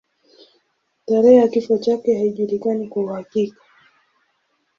Tarehe 1.05 1.35
ya 1.39 1.47
kifo 1.47 1.77
chake 1.77 2.17
haijulikani 2.17 2.87
kwa 2.87 3.03
uhakika. 3.03 3.61